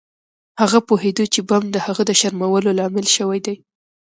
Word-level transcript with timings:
هغه 0.61 0.79
پوهیده 0.87 1.25
چې 1.33 1.39
بم 1.49 1.63
د 1.71 1.75
هغه 1.85 2.03
د 2.05 2.11
شرمولو 2.19 2.69
لامل 2.79 3.07
شوی 3.15 3.39
دی 3.45 3.55